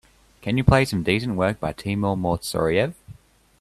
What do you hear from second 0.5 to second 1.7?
you play some decent work